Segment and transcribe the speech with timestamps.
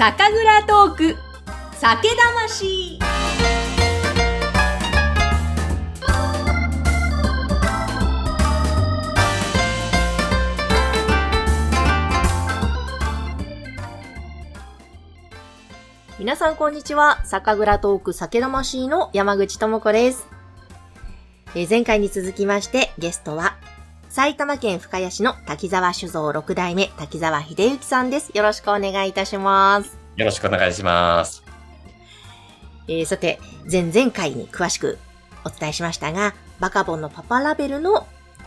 [0.00, 1.16] 酒蔵トーク。
[1.74, 2.98] 酒魂。
[16.18, 17.22] 皆さんこんにちは。
[17.26, 20.26] 酒蔵トーク酒魂の山口智子です、
[21.54, 23.58] え前回に続きましてゲストは
[24.10, 28.32] 埼玉県深谷市の滝沢酒造六代目滝沢秀幸さんです。
[28.34, 29.96] よろしくお願いいたします。
[30.16, 31.44] よろしくお願いします。
[32.88, 33.38] えーさて、
[33.70, 34.98] 前々回に詳しく
[35.44, 38.04] お伝えしましたが、バカボンのパパラベルの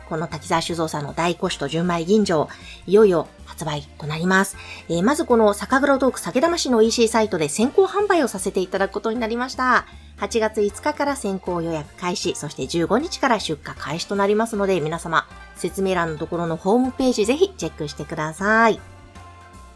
[0.09, 2.49] この滝沢酒造さんの大古酒と純米吟醸、
[2.85, 4.57] いよいよ発売となります。
[4.89, 9.85] えーまずこの酒蔵トーク酒魂の EC サイトで先行販売をさせていただくことになりました。
[10.17, 15.25] 8月5日から先行予約開始、そして15日から出荷開始となりますので、皆様、
[15.55, 18.79] 説明欄のところのホームページぜひチェックしてください。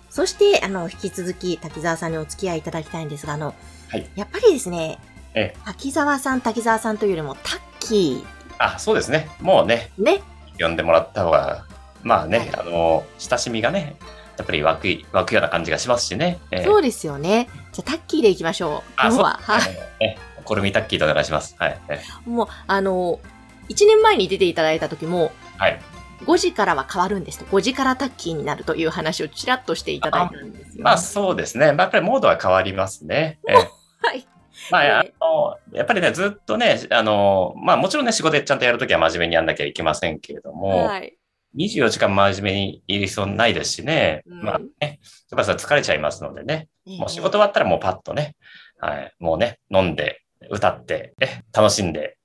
[0.09, 3.54] そして、あの、引き続き滝沢さんにお付き合いいただきたいんですが、あの、
[3.90, 4.99] はいやっぱりですね、
[5.34, 8.26] え滝沢さん、滝沢さんというよりも、タッキ
[8.57, 9.29] あ、そうですね。
[9.40, 10.21] もうね、ー、ね、
[10.60, 11.66] 呼んでもらった方が、
[12.04, 13.96] まあね、はいあの、親しみがね、
[14.38, 16.40] やっぱり湧く、湧くような感じがしますしね。
[16.51, 17.49] ええそうですよね。
[17.71, 18.94] じゃあ、タッキーでいきましょう。
[19.01, 19.62] 今日は、はい。
[19.99, 21.55] ええコルミタッキーとお願いします。
[21.60, 21.79] はい。
[21.90, 23.20] ええもう、あの、
[23.70, 25.80] 1年前に出ていただいた時も、はい。
[26.26, 30.84] 5時からは変わるんですと、5時からタッキーになるという話をちらっとしていただいたんですよ、ね。
[30.84, 31.68] まあそうですね。
[31.68, 33.40] まあ、やっぱりモードは変わりますね。
[33.48, 34.28] ええはい。
[34.72, 41.18] まあ、あえの、やっぱりね、ずっとね、あの、まあもちろんね、仕事でちゃんとやるときは真面目にやんなきゃいけませんけれども、はい。
[41.55, 44.98] 24時間真面目にいる必要ないですしね、うんまあね、やっ
[45.32, 48.35] ぱりそれ疲れちゃいますのでね、もう仕事終は、わったらもうパッとね、
[48.80, 52.16] はい、もうね、飲んで、歌って、ね、楽しんで、ね、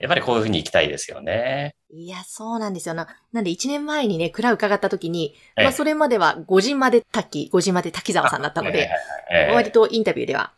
[0.00, 1.74] やっぱりこういうふうに行きたいですよね。
[1.92, 2.94] いや、そうなんですよ。
[2.94, 3.06] な。
[3.32, 5.64] なんで1年前にね、蔵伺った時に、ええ。
[5.64, 8.90] まあそれまでは5時までタッキー、5時まで滝沢さんだったので、
[9.52, 10.52] 割とインタビューでは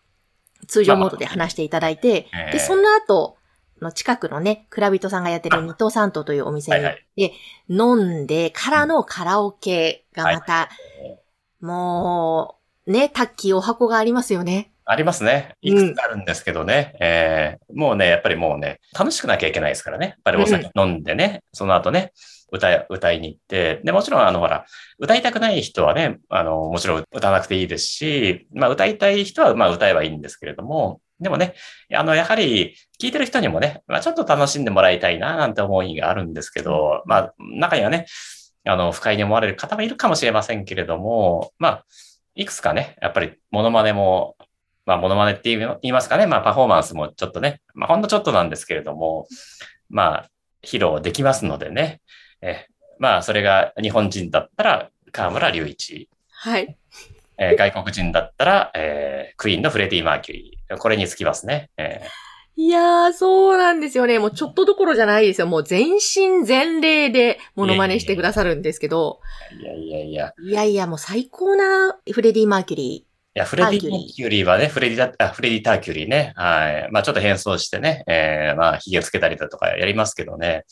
[0.69, 2.53] 通常モードで話していただいて、ええ。
[2.53, 3.37] で、その後、
[3.81, 6.79] の近くのね、蔵人さんがやってる二等三等というお店
[7.17, 7.33] に、で、
[7.69, 10.69] 飲んでからのカラオケがまた、
[11.03, 11.23] ええ
[11.63, 12.57] も
[12.87, 14.72] う、ね、タッキーお箱がありますよね。
[14.85, 15.57] ありますね。
[15.61, 20.07] いくつかあるんですけどね、ええもうね、やっぱりもうね、楽しくなきゃいけないですからね。
[20.07, 22.13] やっぱりお酒飲んでね、その後ね、
[22.53, 24.67] 歌い、歌いに行って、で、もちろんあの、ほら、
[24.99, 31.55] 歌いたくない人はね、あの、もちろん歌わなくていいですし、まあ、歌いたい人は、まあ、歌えばいいんですけれども、でもね、
[31.95, 38.07] あの、やはり、聞いてる人にもね、まあ、ちょっと楽しんでもらいたいな、なんて思いがあるんですけど、まあ、中にはね、
[38.67, 41.85] あの、不快に思われる方もいるかもしれませんけれども、まあ、
[42.35, 44.37] いくつかね、やっぱり、モノマネも、
[44.85, 49.27] まあ、モノマネって言いますかね、まあ、パフォーマンスもちょっとね、まあ、ほんのちょっとなんですけれども、
[49.89, 50.31] まあ、
[50.65, 52.01] 披露できますのでね、
[52.41, 52.67] え
[52.99, 56.77] まあ、それが日本人だったら、河村隆一、はい。
[57.39, 60.77] えー外国人だったら、えークイーンのフレディ・マーキュリー。
[60.79, 61.71] これにつきますね。
[61.77, 62.01] え
[62.55, 64.19] いやー、そうなんですよね。
[64.19, 65.47] もうちょっとどころじゃないですよ。
[65.47, 69.21] もう全身全霊でモノマネしてくださるんですけど。
[69.53, 70.35] ーいやいやいや。
[70.39, 76.33] いやいや、もう最高なフレディ・マーキュリいや、フレディ・ターキュリーはね、フレディだあ、フレディ・ターキュリーね。
[76.37, 76.89] はい。
[76.91, 80.65] まあ、ちょっと変装してね、えーまあ、髭つけたりだとかやりますけどね。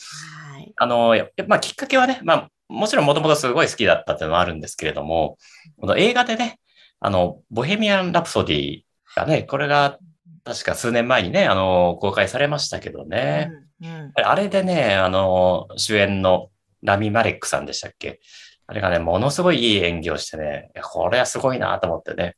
[0.51, 0.55] ー。
[0.55, 0.73] はい。
[0.77, 5.39] あの、やっぱまあ、きっかけはね、まあ、もちろんもともとすごい好きだったっていうのはあるんですけれども、
[5.81, 6.59] この映画でね、
[7.01, 8.81] あの、ボヘミアン・ラプソディ
[9.17, 9.99] がね、これが
[10.45, 13.49] 確か数年前にね、あの、公開されましたけどね。
[13.51, 13.71] うんうん
[14.15, 16.51] あれでね、あの、主演の
[16.83, 18.21] ラミ・マレックさんでしたっけ？
[18.67, 22.37] あれがね、ものすごいいい演技をしてね、これはすごいなと思ってね、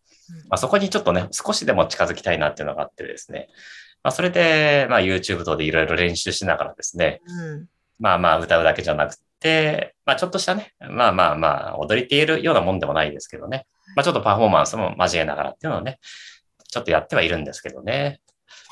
[0.49, 3.49] まあ、そこにちょっとね、少しでも近づきたいなっていうのがあってですね、
[4.03, 7.67] まあ、それで、まあ、YouTube 等でいろいろ練習しながらですね、うん
[8.03, 16.01] まあまあ歌うだけじゃなくて、まあちょっとしたね、まあまあまあ踊りって言えるようなもんでもないですけどね、まあちょっとパフォーマンスも交えながらっていうのをね、
[16.69, 18.21] ちょっとやってはいるんですけどね。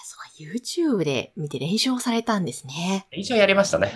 [0.05, 3.07] そう YouTube で見て練習をされたんですね。
[3.13, 3.93] 一応やりましたね。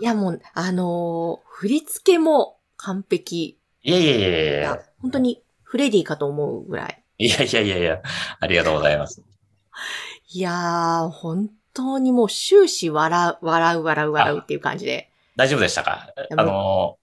[0.00, 3.58] いやもう、あのー振り付けも完璧。
[3.82, 7.02] いやいやいやいや本当にフレディかと思うぐらい。
[7.18, 8.02] いやいやいやいや、
[8.40, 9.20] ありがとうございます。
[10.32, 15.10] いやー、本当にもう終始笑う、笑う、笑う、笑うっていう感じで。
[15.34, 16.08] 大丈夫でしたか？
[16.36, 16.98] あの、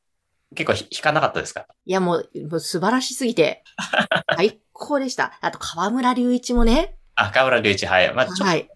[0.56, 1.66] 結構ひ弾かなかったですか？
[1.86, 3.64] いやもう、もう素晴らしすぎて、
[4.38, 5.38] 最高でした。
[5.42, 6.96] あと、河村隆一もね。
[7.16, 8.14] あ、河村隆一、はい。
[8.14, 8.70] まあちょっはい。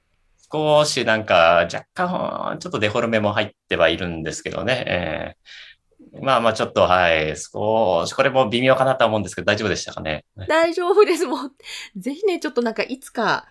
[0.51, 4.83] と少しなんか若干、ちょっとデフォルメも入ってはいるんですけどね。
[4.88, 5.76] えー
[6.21, 7.35] まあまあちょっと、はい。
[7.38, 10.25] 少し、これも微妙かなとは思うんですけど、大丈夫でしたかね？
[10.47, 11.25] 大丈夫です。
[11.25, 11.51] もう、
[11.99, 13.47] ぜひね、ちょっとなんかいつか、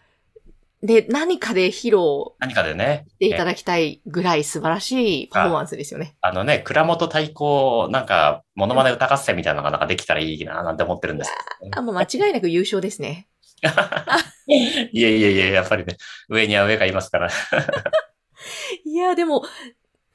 [0.82, 3.06] で、何かで披露何かでね。
[3.08, 6.16] していただきたいぐらい素晴らしいパフォーマンスですよね。
[6.20, 13.26] あのね、倉本太鼓、なんか、モノマネ歌合戦みたいなのがなんかできたらいいな、なんて思ってるんですけどね、あ、もう間違いなく優勝ですね。
[14.46, 15.96] いやいやいや、やっぱりね、
[16.28, 17.30] 上には上がいますから。
[18.84, 19.44] いや、でも、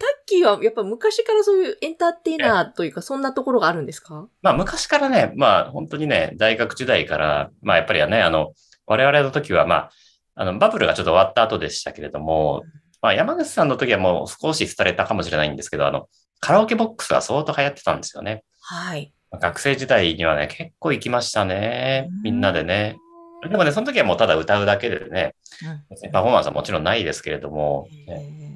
[0.01, 4.27] タッキーはやっぱ昔からそういうエンターテイナーというか、そんなところがあるんですか？
[4.42, 8.53] まあ昔からね、まあ本当にね、大学時代から、まあやっぱりはね、あの、
[8.88, 9.92] 我々の時はまあ、
[10.36, 12.63] あの、バブルがちょっと終わった後でしたけれども、
[13.01, 16.07] まあ山口さんの時はもう少し廃れたかもしれないんですけど、あの、
[16.39, 18.44] カラオケボックスが相当流行ってたんですよね。
[18.62, 19.13] はい。
[19.39, 22.09] 学生時代にはね、結構行きましたね。
[22.24, 22.98] みんなでね。
[23.45, 25.86] うでもね、その時はもうただ歌うだけでね、ん。
[25.89, 28.50] 別にパフォーマンスはもちろんないですけれども、へー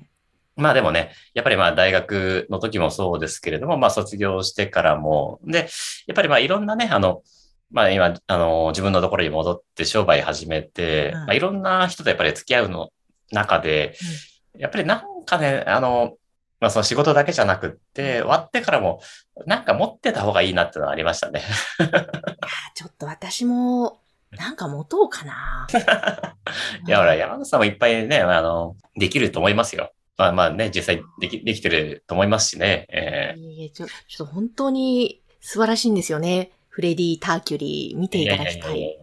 [0.56, 5.68] まあでもね、やっぱりまあ大学の時もそうですけれども、まあ卒業してからも、で、
[6.07, 7.24] やっぱりまあいろんなね、あの、
[7.72, 12.90] まあ今、あの、自分のところに戻って商売始めて、うんまあいろんな人とやっぱり付き合うの
[13.31, 13.96] 中で、
[14.57, 16.18] やっぱりなんかね、あの、
[16.62, 19.01] まあその仕事だけじゃなくって、終わってからも、
[19.46, 21.42] なんか持ってた方がいいなってのはありましたね。
[22.75, 24.00] ちょっと私も、
[24.31, 25.68] なんか持とうかな。
[26.88, 29.92] いや、ほら、山口さんもいっぱいね、あの、できると思いますよ。
[30.18, 32.88] まあまあね、実際でき、できてると思いますしね。
[32.90, 36.52] えいえいえちょちょっと本当に素晴らしいんですよね。
[36.70, 38.98] フレディ・ターキュリー見ていただきたい。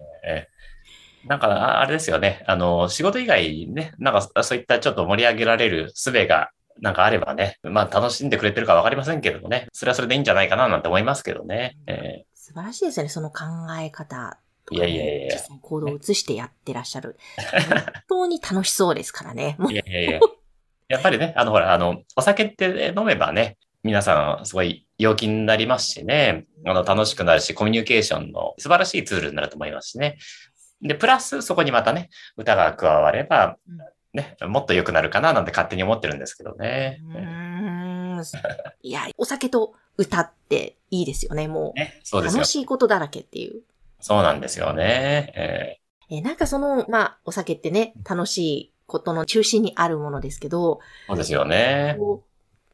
[1.26, 2.42] なんか、ああれですよね。
[2.46, 6.50] あの、仕事以外にね、なんかそういったちょっと盛り上げられる術が、
[6.80, 11.76] なんかあればね、まあ楽しんでくれてるかわかりませんけれどもね、それはそれでいいんじゃないかななんて思いますけどね。
[11.86, 13.44] え素晴らしいですよね、その考
[13.80, 14.38] え方
[14.70, 17.16] いやいやいや実際に行動を移してやってらっしゃる。
[17.36, 19.56] 本当に楽しそうですからね。
[19.70, 20.20] いやいやいや。
[20.92, 30.18] やっぱりね、あの、ほら、あの、お酒って飲めばね、皆さんすごい陽気になりますしね、あの、楽しくなるし、コミュニケーションの素晴らしいツールになると思いますしね。
[30.82, 33.78] で、プラスそこにまたね、歌が加わればうん、
[34.12, 37.00] ね、もっと良くなるかななんて勝手に思ってるんですけどね。
[37.08, 37.18] うー
[38.20, 38.22] ん
[38.82, 42.24] いや、お酒と歌っていいですよね、もね、そうう。
[42.24, 42.48] ですよ楽。
[42.50, 43.62] しいことだらけっていう。
[44.00, 45.32] そうなんですよね。
[45.34, 45.82] ええー
[46.20, 51.96] なんかその、まあ、お酒ってね、楽しいことの中心にあるものですけど、ーそうですよね。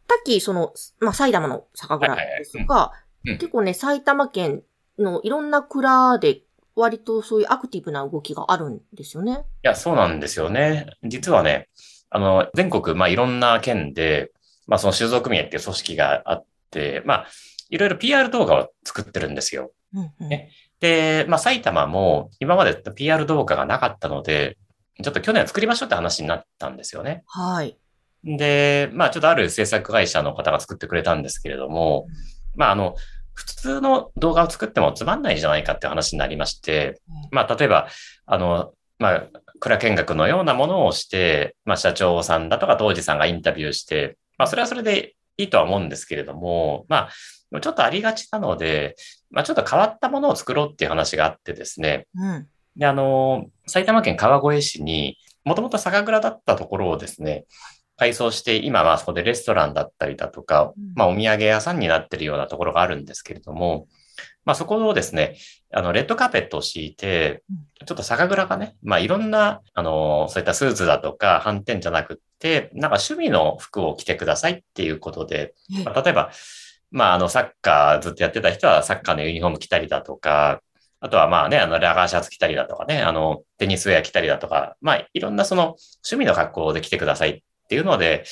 [0.09, 4.63] さっきその、まあ、埼玉の酒蔵ですが、はいはいうん結構ね、埼玉県
[4.99, 6.43] のいろんな蔵で
[6.77, 9.45] 割とそういうアクティブな動きがあるんですよね。
[9.65, 10.87] いや、そうなんですよね。
[11.03, 11.69] 実はね、
[12.11, 14.31] あの、全国、まあ、いろんな県で、
[14.67, 17.27] まあ、その酒造組合っていう組織があって、まあ、
[17.69, 19.73] いろいろ PR 動画を作ってるんですよ。
[19.93, 20.51] うんうんね
[20.81, 24.57] で、まあ、埼玉も今まで PR 動画がなかったので、
[25.03, 27.23] ちょっと去年作りましょうって話になったんですよね。
[27.27, 27.79] はい。
[28.25, 32.09] で、まあ、ちょっとある制作会社の方が作ってくれたんですけれども、
[32.57, 32.97] まあ、あの、
[33.35, 37.01] 普通の動画を作ってもつまんないじゃないかって話になりまして、
[37.31, 37.89] まあ、例えば、
[38.27, 39.27] あの、まあ、
[39.61, 47.09] 蔵見学のようなものをして、まあ、社長さんだとか当時さんがインタビューして、まあ、それはそれでいいとは思うんですけれども、ま
[47.55, 48.97] あ、ちょっとありがちなので、
[49.31, 52.49] まあ、ちょっと変わったものを作ろうっていう話があってですね、うん。
[52.79, 57.45] で、あの、埼玉県川越市に、もともと酒蔵だったところをですね、
[57.97, 63.89] 改装して、今はそこでレストランだったりだとかうん、まあお土産屋さんになってるようなところがあるんですけれども、
[64.45, 65.37] まあそこをですね、
[65.73, 75.85] あの、レッドカーペットを敷いてうん、ちょっと酒蔵がね、まあいろんな、あの、そういったスーツだとか、反転じゃなくって、なんか趣味の服を着てくださいっていうことで、え。
[75.85, 76.31] まあ例えば、
[76.93, 80.63] まああの、サッカーずっとやってた人はサッカーのユニフォーム着たりだとか、
[81.01, 88.25] あとはまあね、あの、ラガーシャツ着たりだとかね、あの、テニスウェア着たりだとか、まあ、いろんなその趣味の格好で来てくださいっていうので、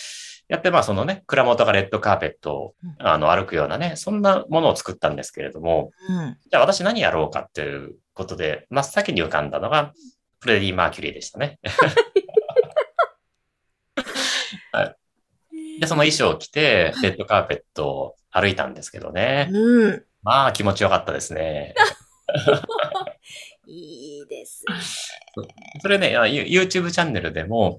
[0.48, 6.36] やってまあそのね、蔵元がレッドカーペットをうんあの歩くようなね、そんなものを作ったんですけれども、うん。
[6.48, 9.92] じゃあ私何やろうかっていうことで、真っ先に浮かんだのが、
[10.38, 11.58] フレディ・マーキュリーでしたね。
[15.80, 19.48] で、その衣装を着て、レッドカーペットを歩いたんですけどね。
[19.50, 20.04] うん。
[20.22, 21.74] まあ気持ちよかったですね。
[23.66, 24.74] いいですね。
[25.80, 27.78] それね、YouTube チャンネルでも、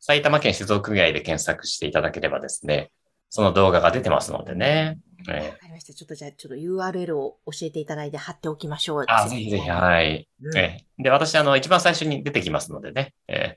[0.00, 2.90] 埼玉県酒造組合で検索していただければですね、
[3.30, 4.98] その動画が出てますのでね。
[5.28, 5.92] えわーかりました。
[5.92, 9.04] ちょっとじゃあ、ちょっと URL を教えていただいて貼っておきましょう。
[9.08, 10.28] あ、ぜひぜひ、はい。
[10.42, 13.14] うんえーで、私、あの、一番最初に出てきますのでね。
[13.28, 13.56] え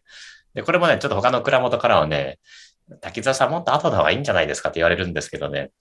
[0.56, 2.40] ーで、これもね、ちょっと他の蔵元からはね、
[3.02, 5.72] 滝沢さんもっと後の方がいいんじゃないですかって言われるんですけどね。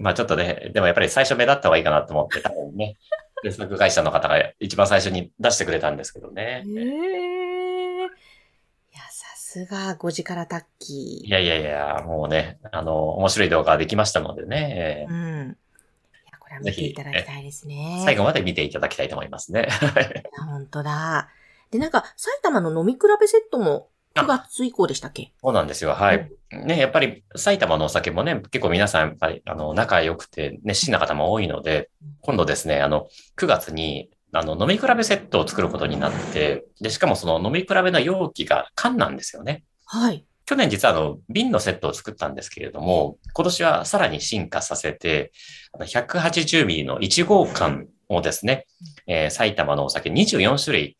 [0.00, 2.96] まあちょっとね、でもやっぱり最初目立った方がいいかなと思って、多分ね、
[3.44, 6.64] 制作会社の方が一番最初に出してくれたんですけどね。
[6.66, 8.04] へえ。
[8.04, 15.12] いや、さすが、5時からタッキいやいやいや、もうね、あの、面白い動画ができましたのでね、えー。
[15.12, 15.48] うん。
[15.48, 18.04] いや、これは見ていただきたいですねー。
[18.04, 19.68] 最後まで見ていただきたいと思いますね。
[20.48, 21.28] 本当だ。
[21.70, 25.32] で、なんか、埼玉の飲み比べセットも9月以降でしたっけ？
[25.42, 25.90] そうなんですよ。
[25.90, 26.30] はい。
[26.52, 31.90] ね、やっぱり埼玉のお酒もね、結構皆さんやっぱり、あの、仲良くて熱心な方も多いので、
[32.22, 39.62] 今度ですね、あの、9月に、あの、飲み比べセットを作ることになって、で、しかもその飲み比べの容器が缶なんですよね。
[39.86, 40.24] はい。
[40.44, 45.30] 去年実はあの、瓶のセットを作ったんですけれども、今年はさらに進化させて、
[45.78, 48.66] 180ミリの1号缶をですね、
[49.06, 50.96] えー、埼玉のお酒24種類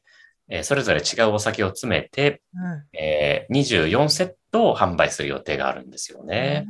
[0.50, 6.66] えー、それぞれ違うお酒を詰めて、うん、えー、24セットを販売する予定があるんですよね。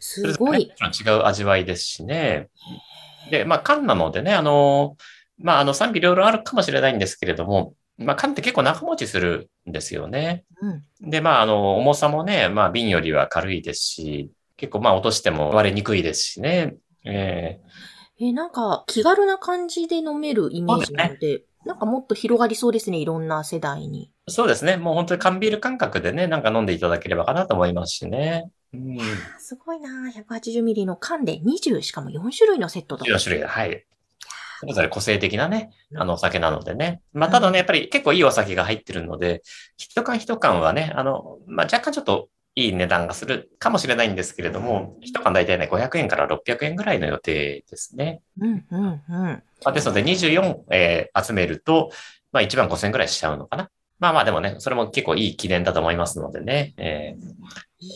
[0.00, 0.62] すごい。
[0.62, 2.48] 違う味わいですしね。
[3.30, 4.96] で、まあ缶なのでね、あの、
[5.38, 10.44] まああの賛否両論あるかもしれないんですけれども、まあ缶って結構長持ちするんですよね。
[10.60, 16.76] うん、で、まああの重さもね、まあ瓶よりは軽いですし、結構まあ落としても割れにくいですしね。
[17.04, 24.10] えー、えなんか気軽な感じで飲めるイメージなので、なんかもっと広がりそうですね、いろんな世代に。
[24.28, 24.76] そうですね。
[24.76, 28.50] もう本当に缶ビール感覚でね、なんか飲んでいただければかなと思いますしね。
[28.72, 28.98] うん、
[29.38, 33.06] すごいな180ミリの缶で20、しかも4種類のセットだ。
[33.06, 33.84] 4種類はい。
[34.60, 37.00] それぞれ個性的なね、あのお酒なのでね。
[37.12, 39.42] まあ、ただね、やっぱり結構いいお酒が入ってるので、
[39.76, 48.20] 一缶一缶はね、あの、まあ、若干ちょっといい値段がするかもしれないんですけれども、一缶大体ね、500円から600円ぐらいの予定ですね。
[48.40, 49.74] うんうんうん。
[49.74, 51.92] ですので、24、えー、集めると、
[52.32, 53.70] まあ1万5000円ぐらいしちゃうのかな。
[54.00, 57.16] まあまあでもね、それも結構いい記念だと思いますのでね、え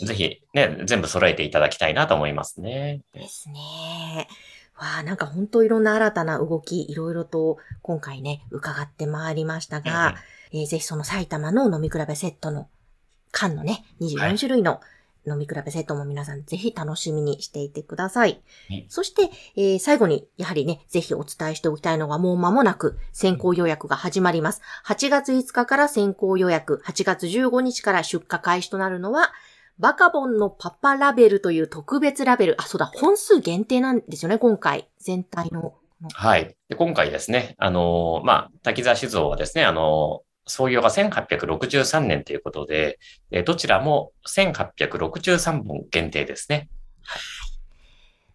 [0.03, 3.01] ー、ぜひね、全部揃えていただきたいなと思いますね。
[3.13, 4.29] ですね。
[4.77, 10.15] わあ、なんか本当いろんな新たな動き、いろいろと今回ね、伺ってまいりましたが、
[10.53, 12.69] うん、えー、ぜひその埼玉の飲み比べセットの
[13.33, 14.81] 缶のね、24種類の
[15.27, 18.43] 飲み比べセットも皆さんぜひ楽しみにしていてください。
[18.69, 24.63] はい、そして、えー、最後に、やはりね、ぜひお伝えしておきたいのがもう間もなく先行予約が始まります。
[24.87, 29.33] 8月5日から先行予約、8月15日から出荷開始となるのは、
[29.79, 32.61] バカボンのパパラベルという特別ラベル。
[32.61, 34.89] あ、そうだ、本数限定なんですよね、今回。
[34.99, 35.75] 全体の。
[36.15, 36.57] はい。
[36.69, 42.99] で今回ですね、あのー、まあ、滝沢酒造はですね、あのー創業が1863年ということで、
[43.45, 46.69] どちらも1863本限定ですね。
[47.03, 47.23] はい。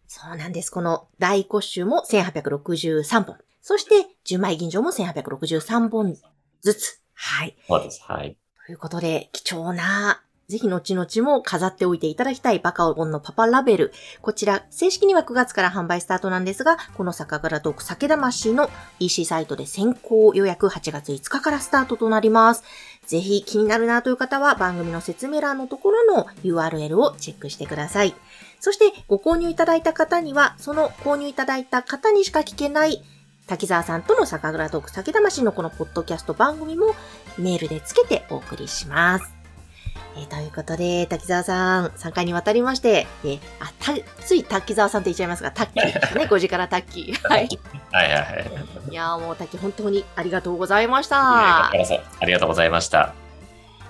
[0.08, 0.70] そうなんです。
[0.70, 3.38] この大古酒も1863本。
[3.62, 6.16] そして、純米吟醸も1863本
[6.62, 7.02] ずつ。
[7.14, 7.56] はい。
[7.68, 8.02] そうです。
[8.04, 8.38] はい。
[8.66, 13.94] ということで、貴重なぜひ後々も飾っておいていただきたいバカオボンのパパラベル。
[14.22, 18.70] こちら、正式には9月から販売スタートなんですが、この酒蔵トーク酒魂の
[19.02, 22.64] EC サイトで先行予約8月5日からスタートとなります。
[23.06, 28.16] ぜひ気になるなという方は番組の説明欄のところの URL をチェックしてください。
[28.62, 33.04] そしてご購入いただいた方には、その購入いただいた方にしか聞けない
[33.48, 36.96] 滝沢さんとの酒蔵トーク酒魂のこのポッドキャスト番組も
[37.38, 39.37] メールでつけてお送りします。
[40.18, 43.94] えー、ということで、滝沢さん、3回にわたりまして、えー、あ、た、
[44.24, 47.30] つい滝沢さんって言っちゃいますが、タッキーですね、 5時からタッキー。
[47.30, 47.48] はい。
[47.92, 48.52] はいはいはい。
[48.90, 51.68] いやもう滝、本当にありがとうございました。
[51.68, 51.72] あ
[52.26, 53.14] りがとうございました。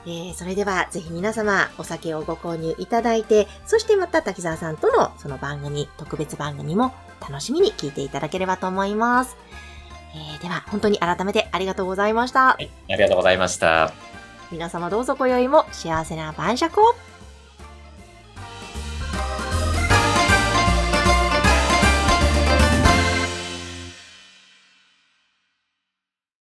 [0.05, 9.38] えー、それでは、ぜひ皆様、お酒をご購入いただいて、そしてまた滝沢さんとのその番組、特別番組も楽しみに聞いていただければと思います。
[10.15, 12.46] えー、では、本当に改めてありがとうございました。
[12.48, 14.16] はい、ありがとうございました。
[14.51, 16.95] 皆様どうぞ今宵も幸せな晩酌を。